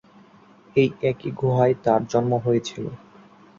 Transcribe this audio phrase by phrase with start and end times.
[0.75, 2.85] এই একই গুহায় তার জন্ম হয়েছিল।